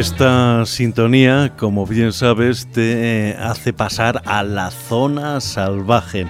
[0.00, 6.26] Esta sintonía, como bien sabes, te hace pasar a la zona salvaje.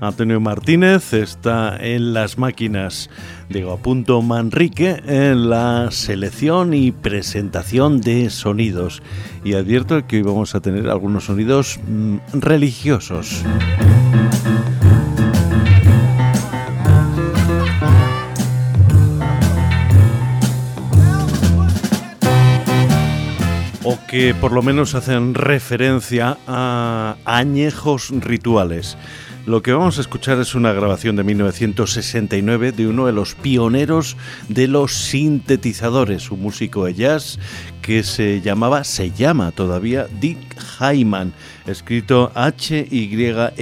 [0.00, 3.10] Antonio Martínez está en las máquinas.
[3.48, 9.02] Digo, apunto Manrique en la selección y presentación de sonidos.
[9.42, 13.42] Y advierto que hoy vamos a tener algunos sonidos mm, religiosos.
[24.08, 28.96] Que por lo menos hacen referencia a añejos rituales.
[29.44, 34.16] Lo que vamos a escuchar es una grabación de 1969 de uno de los pioneros
[34.48, 37.38] de los sintetizadores, un músico de jazz
[37.82, 40.38] que se llamaba, se llama todavía Dick
[40.80, 41.34] Hyman,
[41.66, 43.58] escrito H-Y-M-A-N.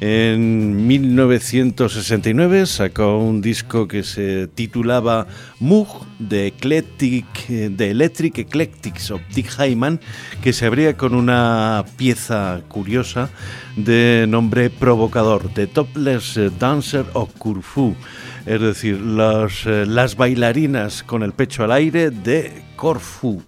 [0.00, 5.28] En 1969 sacó un disco que se titulaba
[5.60, 10.00] Moog de, Eclectic, de Electric Eclectics of Dick Hyman,
[10.42, 13.30] que se abría con una pieza curiosa
[13.76, 17.94] de nombre provocador, The Topless Dancer of Corfu,
[18.46, 23.42] es decir, eh, las bailarinas con el pecho al aire de Corfu.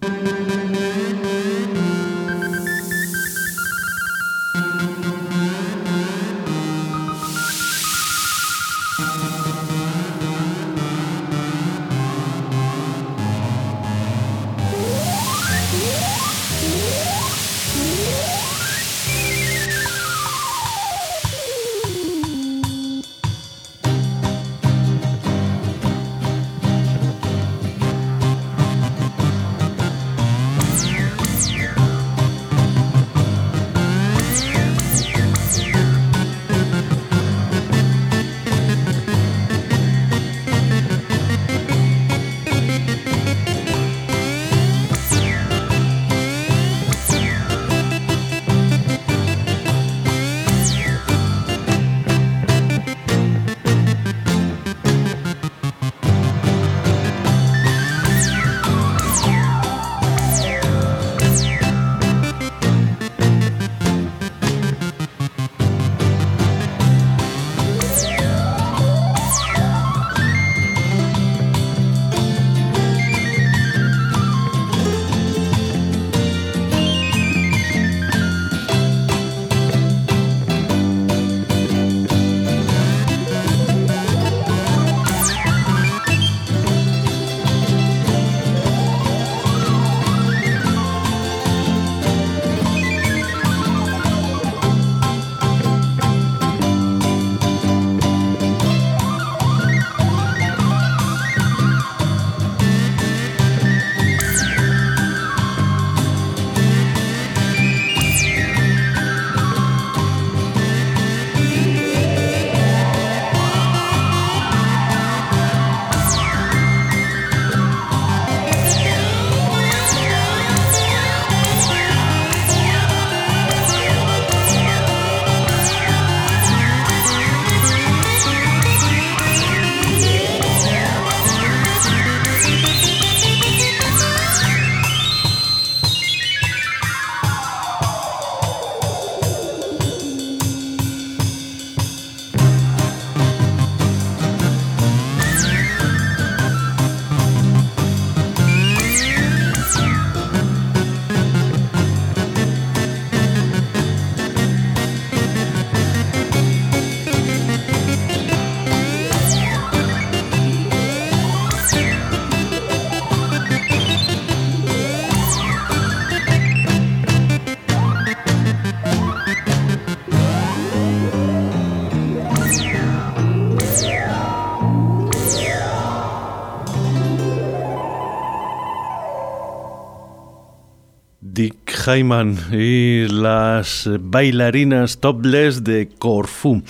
[181.85, 186.63] Jaiman y las bailarinas topless de Corfú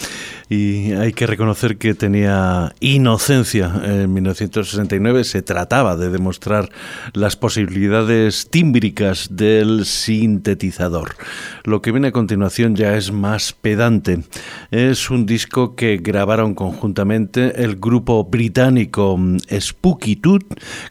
[0.48, 3.72] y hay que reconocer que tenía inocencia.
[3.84, 6.70] En 1969 se trataba de demostrar
[7.12, 11.16] las posibilidades tímbricas del sintetizador.
[11.64, 14.24] Lo que viene a continuación ya es más pedante.
[14.70, 19.18] Es un disco que grabaron conjuntamente el grupo británico
[19.50, 20.44] Spooky Tooth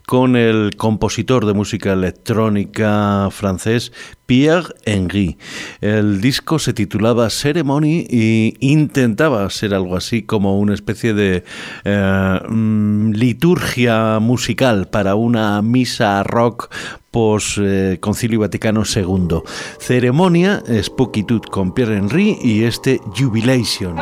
[0.06, 3.92] con el compositor de música electrónica francés
[4.26, 5.38] Pierre Henry.
[5.82, 11.44] El disco se titulaba Ceremony y intentaba ser algo así como una especie de
[11.84, 16.74] eh, mm, liturgia musical para una misa rock
[17.12, 19.42] post eh, Concilio Vaticano II.
[19.80, 23.96] Ceremonia, Spooky Tooth con Pierre Henry y este Jubilation.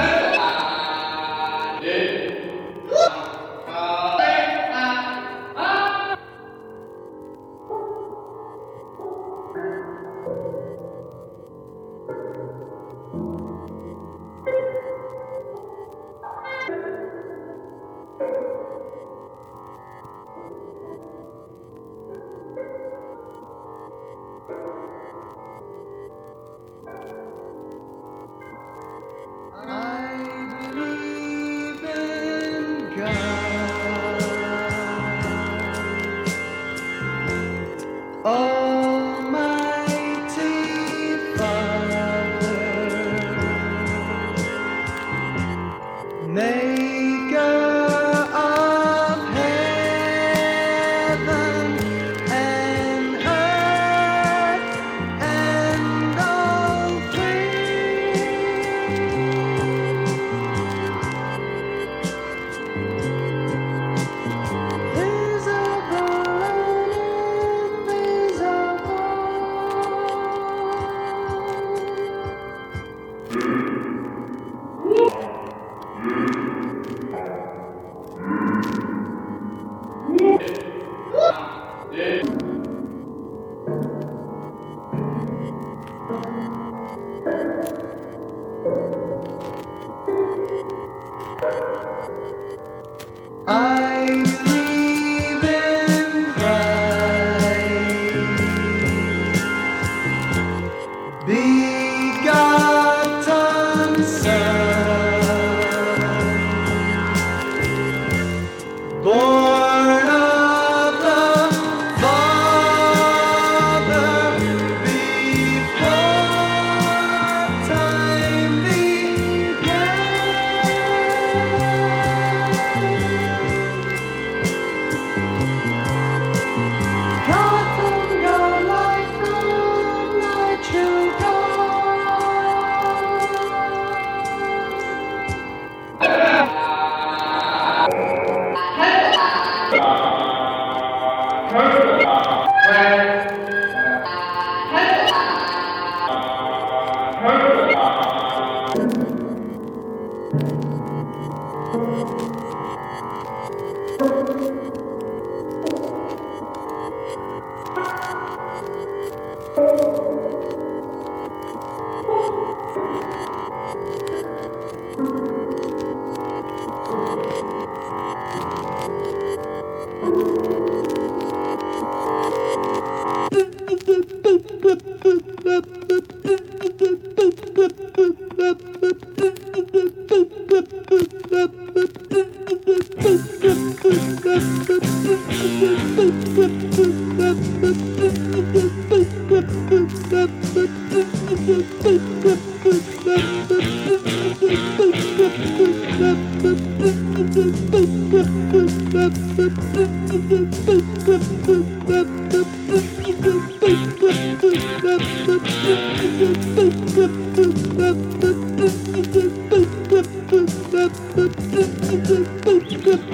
[104.20, 104.61] sun.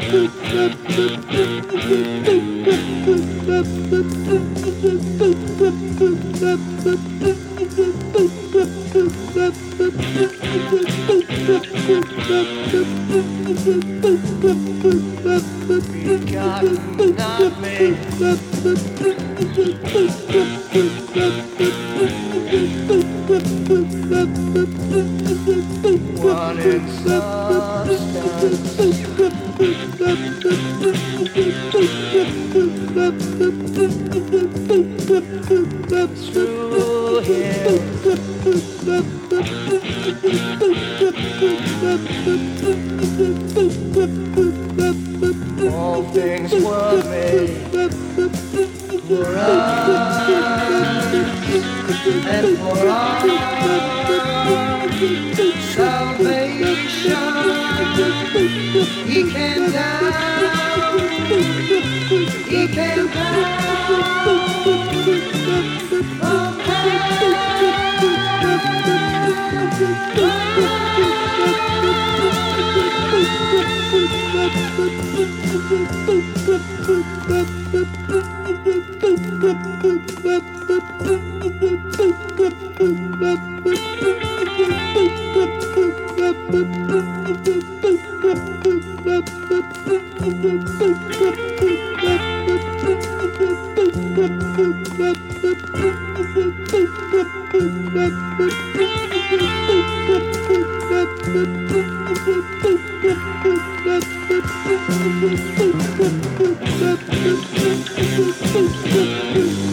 [0.09, 0.31] Thank
[7.27, 7.46] you.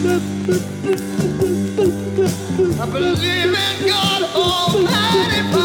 [0.07, 0.19] I
[2.85, 5.64] believe in God Almighty.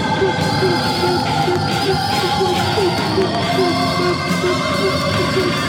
[0.05, 0.10] you.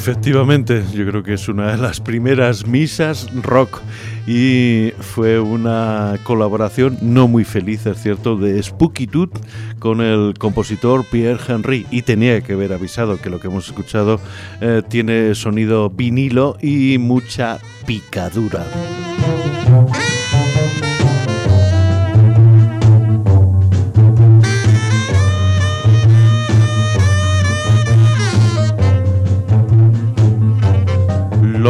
[0.00, 3.82] Efectivamente, yo creo que es una de las primeras misas rock
[4.26, 9.38] y fue una colaboración no muy feliz, es cierto, de Spooky Tooth
[9.78, 14.18] con el compositor Pierre Henry y tenía que haber avisado que lo que hemos escuchado
[14.62, 18.64] eh, tiene sonido vinilo y mucha picadura.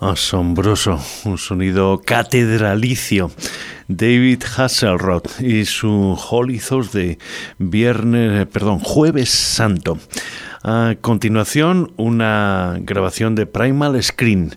[0.00, 3.30] Asombroso, un sonido catedralicio.
[3.86, 7.18] David Hasselrod y su Holy Thursday,
[7.58, 9.98] viernes, perdón, jueves santo.
[10.62, 14.56] A continuación, una grabación de Primal Screen.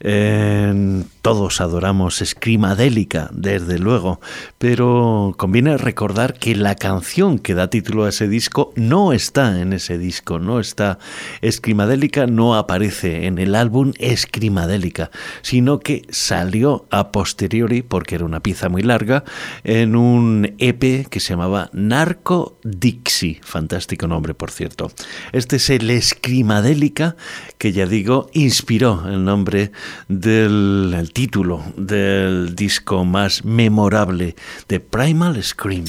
[0.00, 4.20] Todos adoramos Scrimadélica, desde luego,
[4.58, 9.72] pero conviene recordar que la canción que da título a ese disco no está en
[9.72, 10.98] ese disco, no está.
[11.44, 15.10] Scrimadélica no aparece en el álbum Scrimadélica,
[15.42, 19.24] sino que salió a posteriori, porque era una pieza muy larga,
[19.64, 23.40] en un EP que se llamaba Narco Dixie.
[23.42, 24.90] Fantástico nombre, por cierto.
[25.32, 27.16] Este es el Escrimadélica
[27.58, 29.72] que ya digo inspiró el nombre
[30.08, 34.36] del el título del disco más memorable
[34.68, 35.84] de Primal Scream.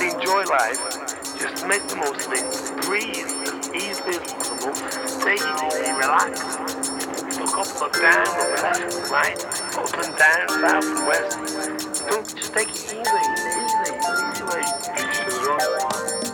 [0.00, 0.78] enjoy life.
[1.38, 2.44] Just make the most of it.
[2.86, 4.72] Breathe as easily as possible.
[5.24, 6.58] Take it easy, relax.
[7.38, 9.38] Look up, look down, look left, right,
[9.76, 11.38] up and down, south and west.
[12.08, 12.98] Don't just take it easy,
[13.38, 13.62] easy,
[14.30, 16.27] easy way.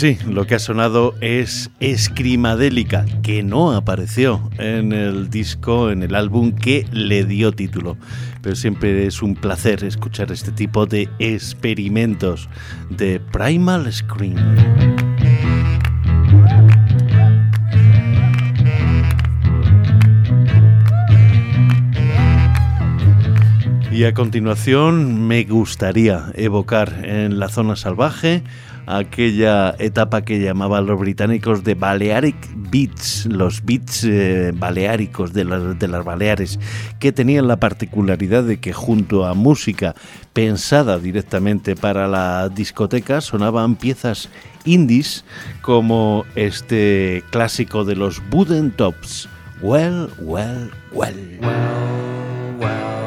[0.00, 6.14] Sí, lo que ha sonado es Escrimadélica, que no apareció en el disco, en el
[6.14, 7.98] álbum que le dio título.
[8.40, 12.48] Pero siempre es un placer escuchar este tipo de experimentos
[12.88, 14.38] de Primal Scream.
[23.92, 28.42] Y a continuación me gustaría evocar en la zona salvaje
[28.86, 35.78] aquella etapa que llamaban los británicos de Balearic Beats, los beats eh, baleáricos de las,
[35.78, 36.58] de las Baleares,
[36.98, 39.94] que tenían la particularidad de que junto a música
[40.32, 44.28] pensada directamente para la discoteca sonaban piezas
[44.64, 45.24] indies
[45.62, 49.28] como este clásico de los Wooden Tops,
[49.62, 51.14] Well, well, well.
[51.42, 52.99] well, well,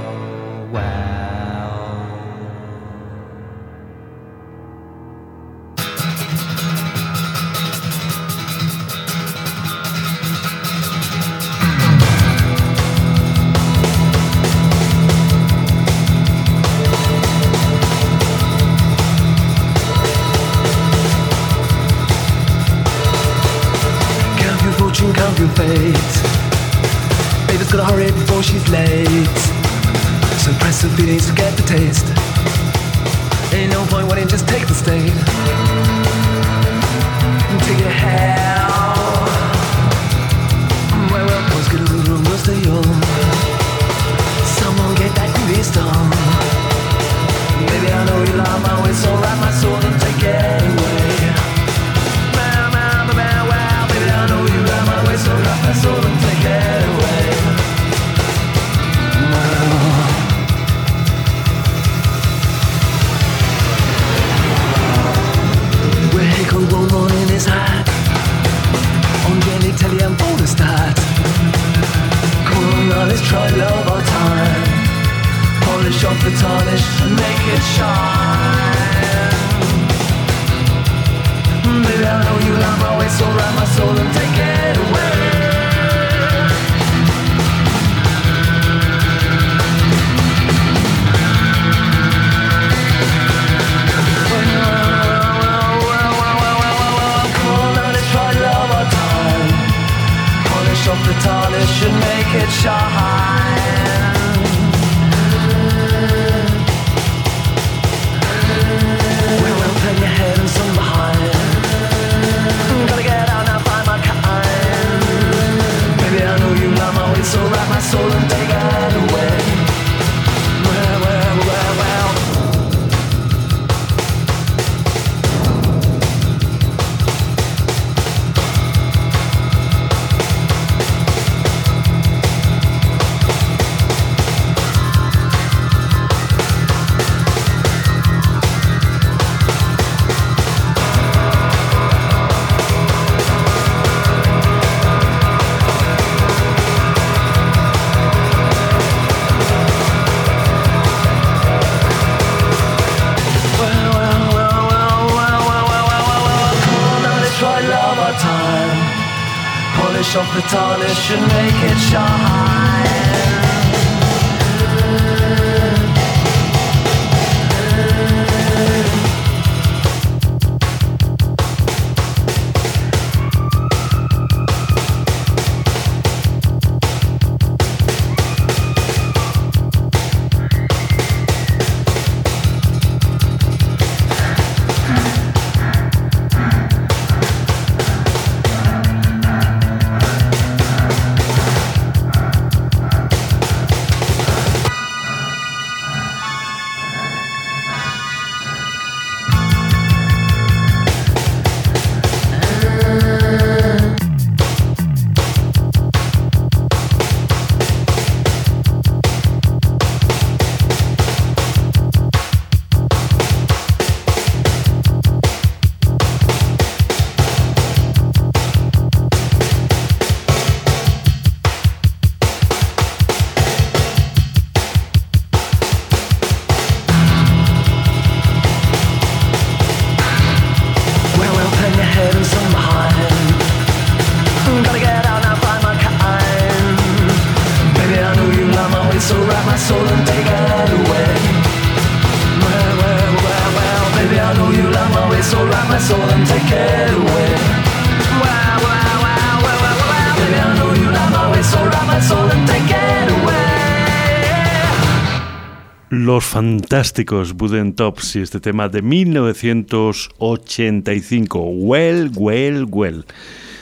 [256.44, 263.06] fantásticos Buden Tops y este tema de 1985, Well, Well, Well.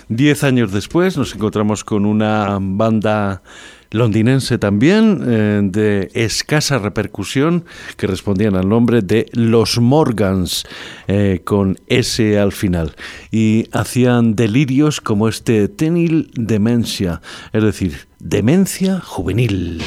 [0.09, 3.43] Diez años después nos encontramos con una banda
[3.91, 7.65] londinense también, eh, de escasa repercusión,
[7.97, 10.65] que respondían al nombre de Los Morgans,
[11.07, 12.95] eh, con S al final.
[13.29, 17.21] Y hacían delirios como este Tenil Demencia,
[17.53, 19.83] es decir, demencia juvenil.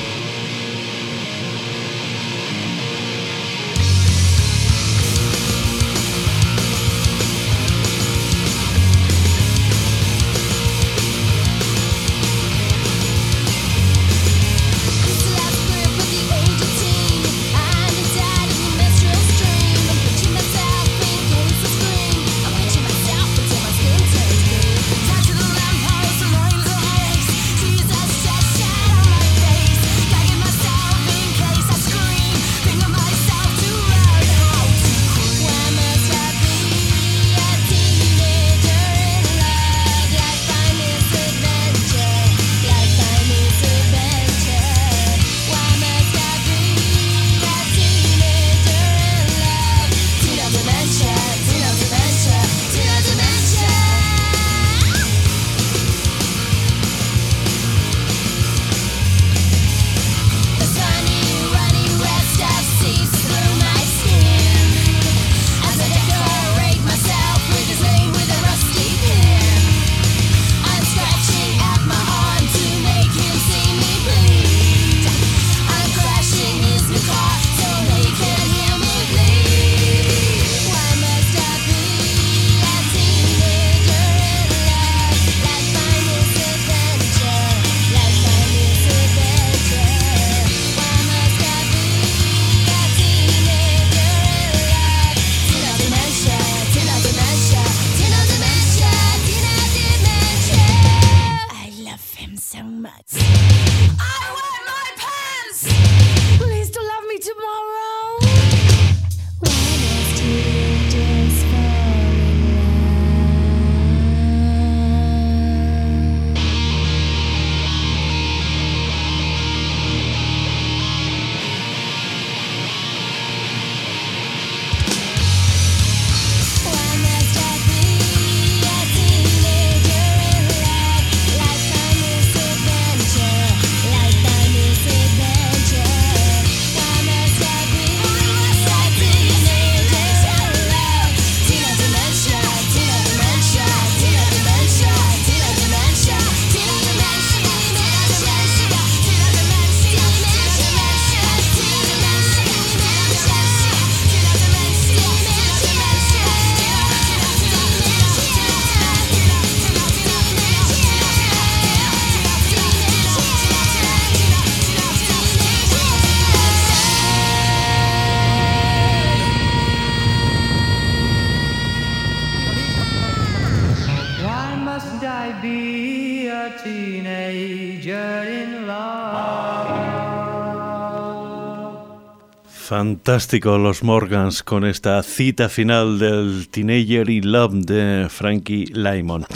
[182.66, 189.26] Fantástico los Morgans con esta cita final del Teenager in Love de Frankie Lymon.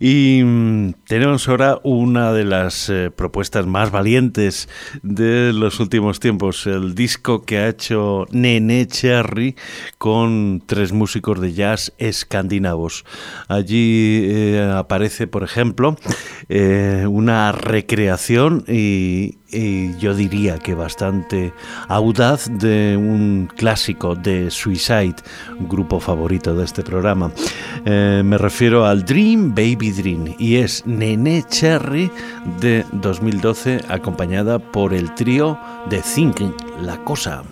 [0.00, 4.68] Y mm, tenemos ahora una de las eh, propuestas más valientes
[5.02, 9.56] de los últimos tiempos, el disco que ha hecho Nene Cherry
[9.98, 13.04] con tres músicos de jazz escandinavos.
[13.48, 15.96] Allí eh, aparece, por ejemplo,
[16.48, 19.38] eh, una recreación y,
[19.98, 21.52] yo diría que bastante
[21.86, 25.16] audaz de un clásico de Suicide,
[25.68, 27.30] grupo favorito de este programa.
[27.84, 29.81] Me refiero al Dream Baby
[30.38, 32.08] Y es Nene Cherry
[32.60, 35.58] de 2012 acompañada por el trío
[35.90, 37.42] de Thinking, La Cosa.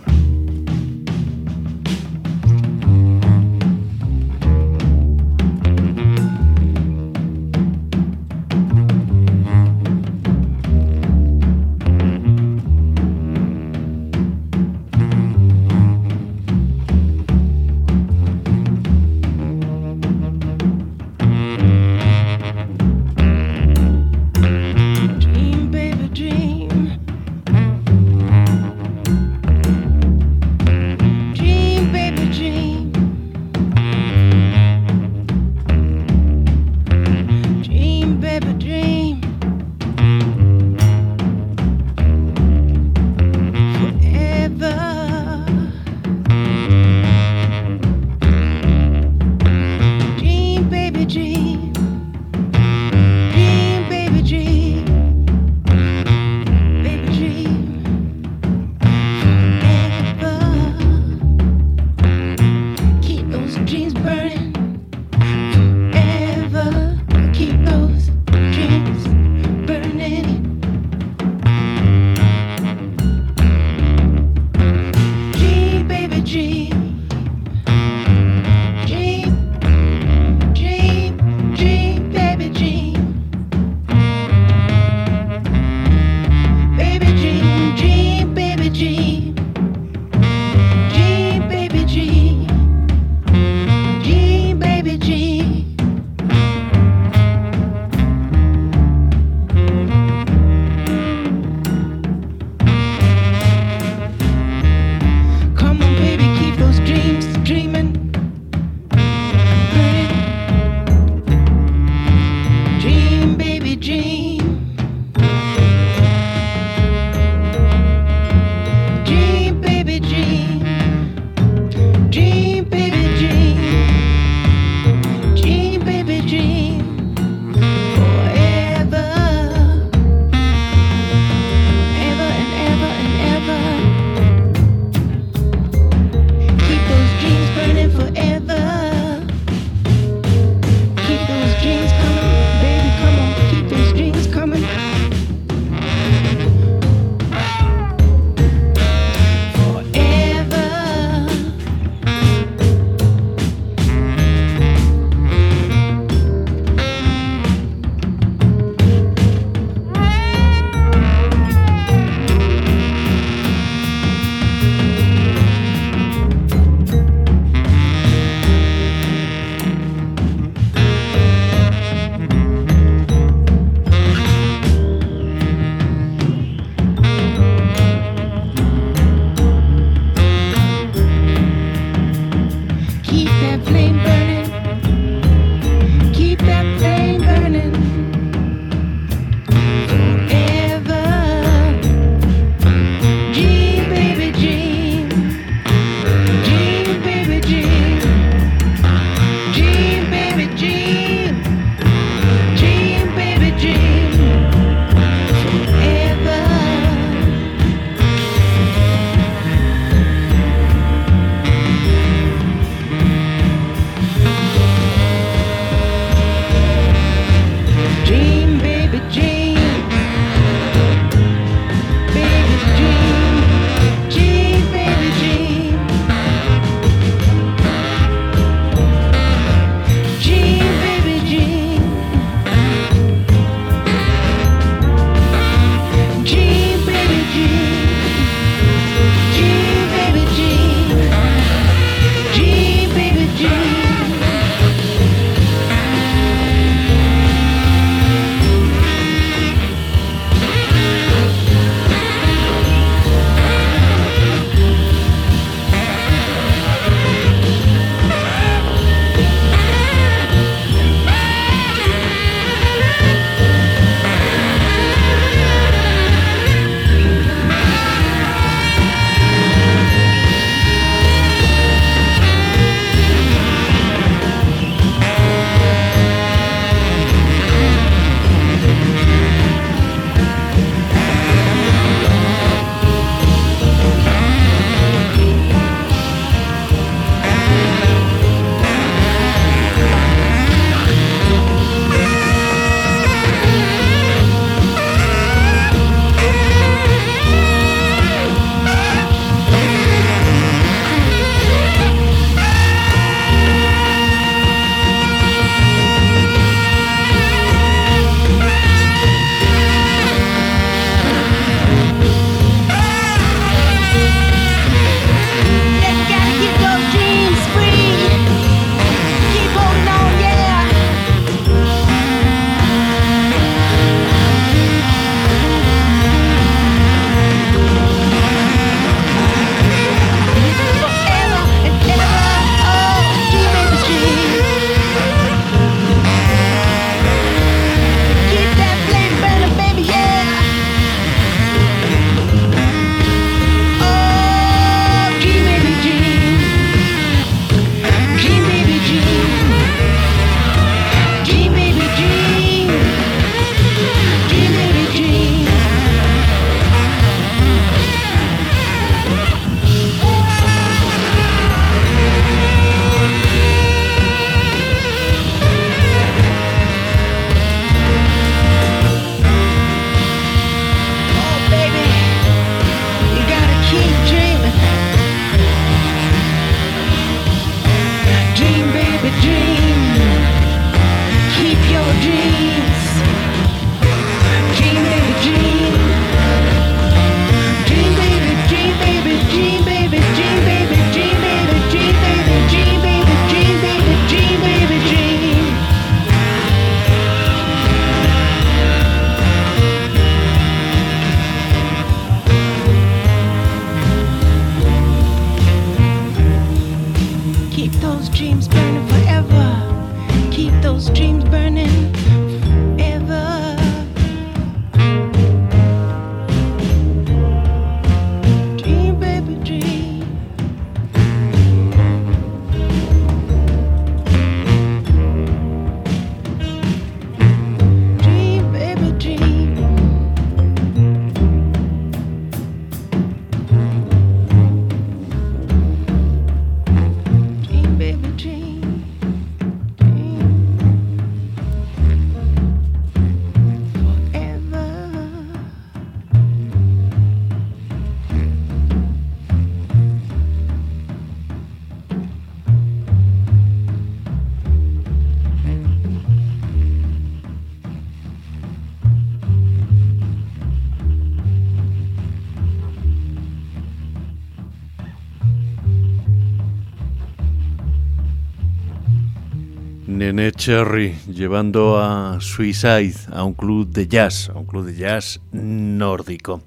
[470.01, 475.20] Nene Cherry llevando a Suicide a un club de jazz, a un club de jazz
[475.30, 476.40] nórdico.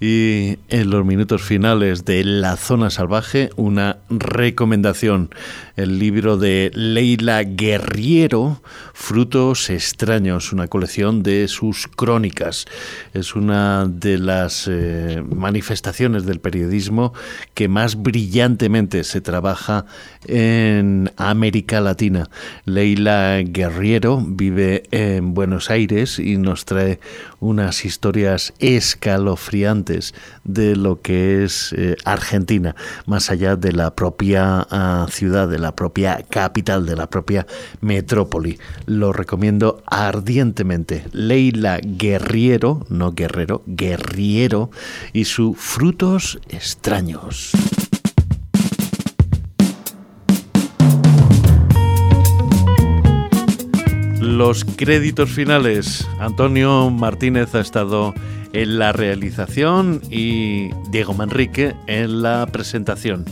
[0.00, 5.30] Y en los minutos finales de La Zona Salvaje, una recomendación,
[5.76, 8.60] el libro de Leila Guerriero,
[8.94, 12.66] Frutos extraños, una colección de sus crónicas.
[13.14, 17.14] Es una de las eh, manifestaciones del periodismo
[17.54, 19.86] que más brillantemente se trabaja
[20.26, 22.28] en América Latina.
[22.94, 27.00] Guerriero vive en Buenos Aires y nos trae
[27.40, 30.14] unas historias escalofriantes
[30.44, 32.74] de lo que es eh, Argentina,
[33.06, 37.46] más allá de la propia ah, ciudad, de la propia capital, de la propia
[37.80, 38.58] metrópoli.
[38.86, 41.04] Lo recomiendo ardientemente.
[41.12, 44.70] Leila Guerriero, no guerrero, guerriero
[45.12, 47.52] y sus frutos extraños.
[54.36, 56.06] Los créditos finales.
[56.18, 58.12] Antonio Martínez ha estado
[58.52, 63.24] en la realización y Diego Manrique en la presentación.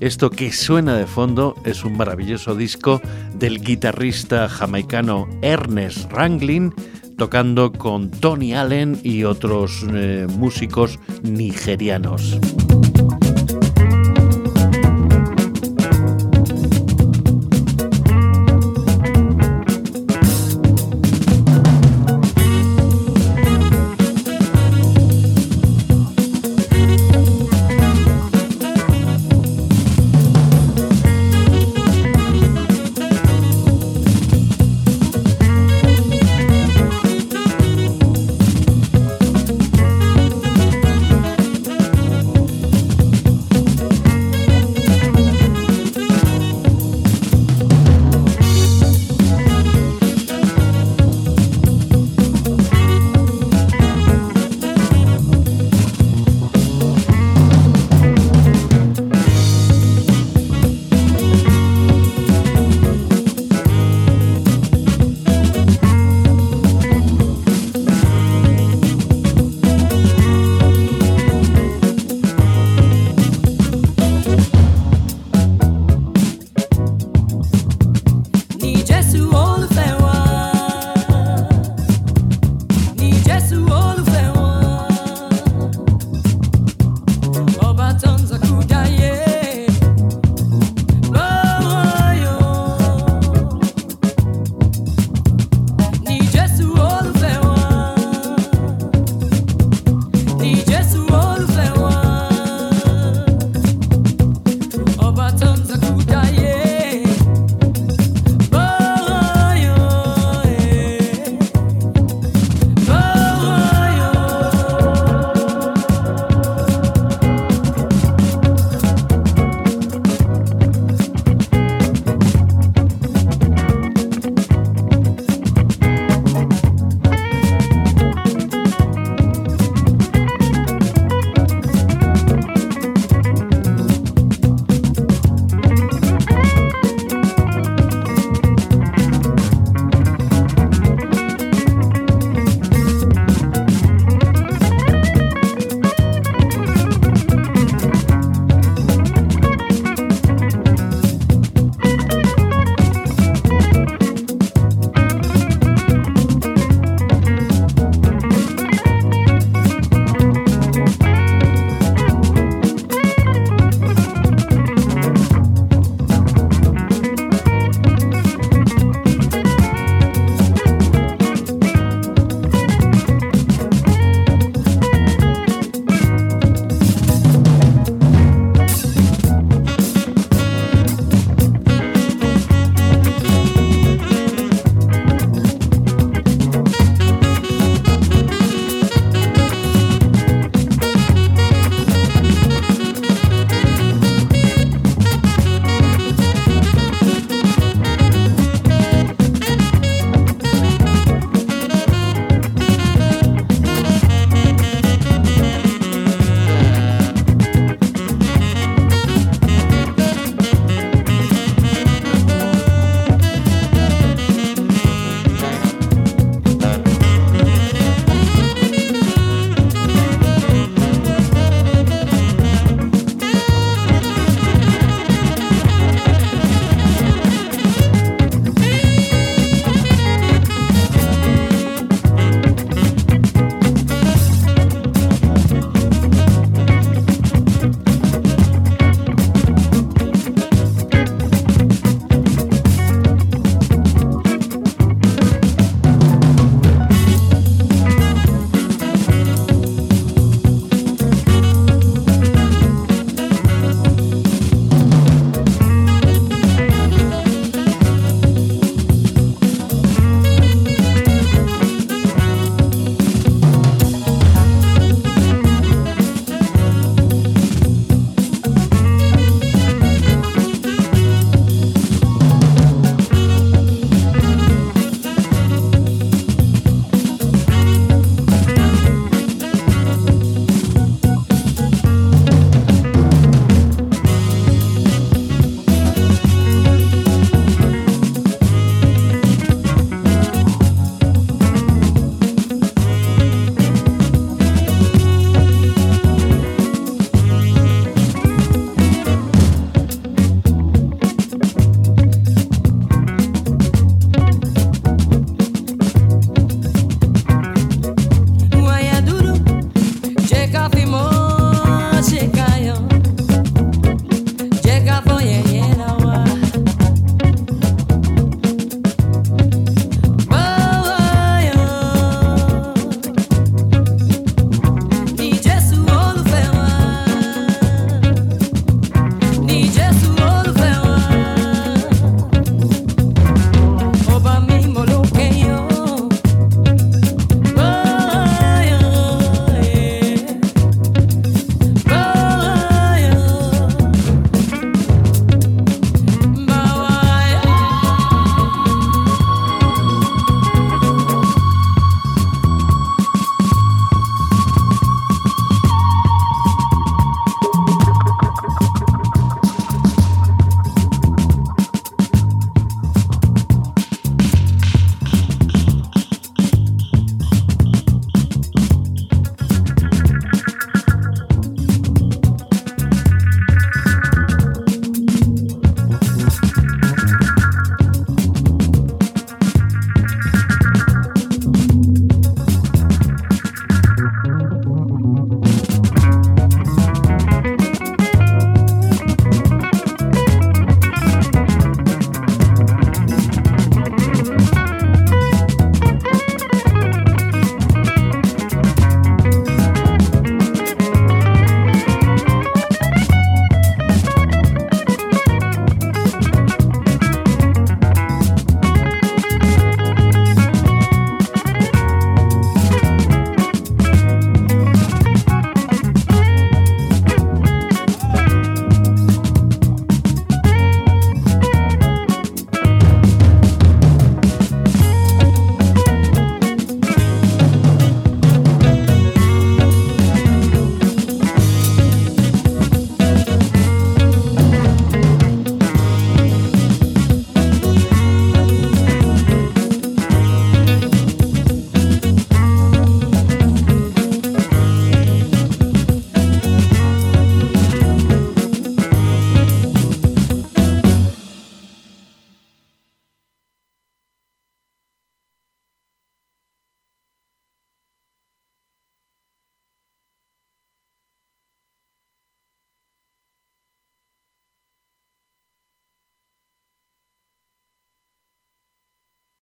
[0.00, 3.00] Esto que suena de fondo es un maravilloso disco
[3.34, 6.72] del guitarrista jamaicano Ernest Ranglin
[7.16, 12.38] tocando con Tony Allen y otros eh, músicos nigerianos.